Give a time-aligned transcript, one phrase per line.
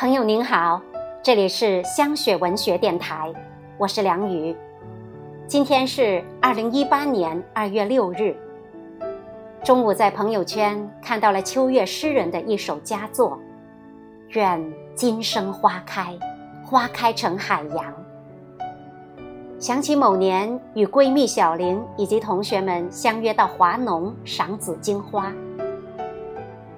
[0.00, 0.80] 朋友您好，
[1.22, 3.30] 这里是香雪文学电台，
[3.76, 4.56] 我是梁宇。
[5.46, 8.34] 今天是二零一八年二月六日。
[9.62, 13.32] 中午在朋友圈看到了秋月诗人的一首佳作，
[14.30, 16.18] 《愿今生花开，
[16.64, 17.92] 花开成海洋》。
[19.58, 25.30] 想起某年与闺蜜小玲以及同学们相约到华农赏紫荆花，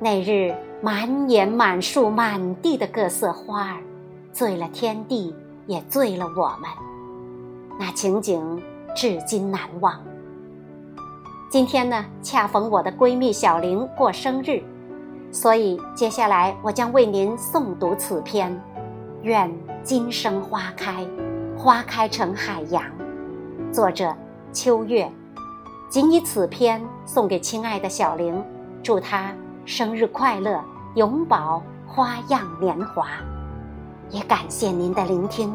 [0.00, 0.52] 那日。
[0.84, 3.80] 满眼满树满地的各色花儿，
[4.32, 5.32] 醉了天地，
[5.68, 6.68] 也醉了我们。
[7.78, 8.60] 那情景
[8.92, 10.02] 至今难忘。
[11.48, 14.60] 今天呢，恰逢我的闺蜜小玲过生日，
[15.30, 18.50] 所以接下来我将为您诵读此篇
[19.22, 19.48] 《愿
[19.84, 21.06] 今生花开，
[21.56, 22.82] 花开成海洋》，
[23.72, 24.12] 作者
[24.52, 25.08] 秋月。
[25.88, 28.42] 仅以此篇送给亲爱的小玲，
[28.82, 29.32] 祝她
[29.64, 30.60] 生日快乐。
[30.94, 33.06] 永葆花样年华，
[34.10, 35.50] 也感谢您的聆听。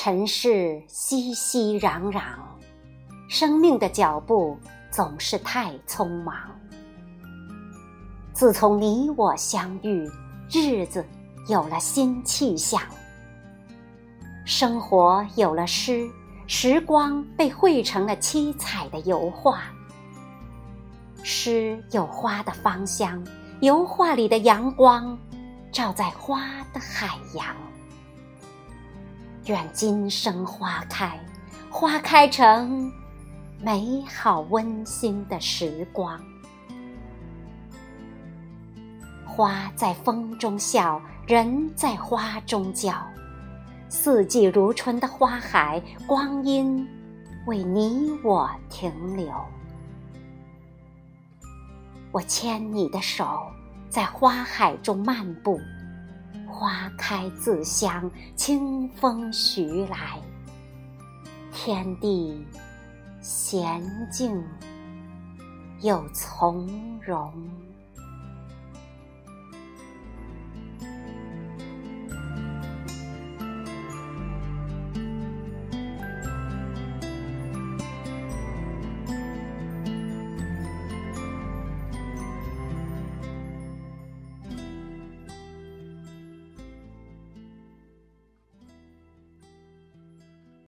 [0.00, 2.22] 尘世熙熙攘攘，
[3.28, 4.56] 生命的脚步
[4.92, 6.36] 总是太匆忙。
[8.32, 10.08] 自从你我相遇，
[10.52, 11.04] 日子
[11.48, 12.80] 有了新气象，
[14.46, 16.08] 生活有了诗，
[16.46, 19.62] 时光被绘成了七彩的油画。
[21.24, 23.20] 诗有花的芳香，
[23.62, 25.18] 油画里的阳光，
[25.72, 26.40] 照在花
[26.72, 27.44] 的海洋。
[29.48, 31.18] 愿今生花开，
[31.70, 32.92] 花开成
[33.58, 36.20] 美好温馨的时光。
[39.24, 42.94] 花在风中笑，人在花中叫。
[43.88, 46.86] 四季如春的花海，光阴
[47.46, 49.32] 为你我停留。
[52.12, 53.50] 我牵你的手，
[53.88, 55.58] 在花海中漫步。
[56.50, 60.20] 花开自香，清风徐来，
[61.52, 62.44] 天地
[63.22, 64.42] 娴静
[65.82, 66.66] 又从
[67.00, 67.32] 容。